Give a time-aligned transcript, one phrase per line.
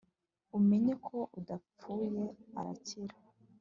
[0.57, 2.23] umenye ko udapfuye
[2.59, 3.15] arakira